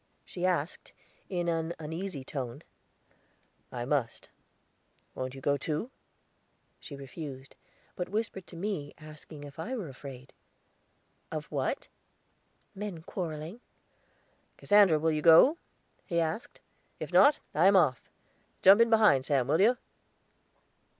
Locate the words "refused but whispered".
6.95-8.47